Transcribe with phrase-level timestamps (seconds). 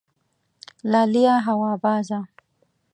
[0.91, 2.19] لالیه هوا بازه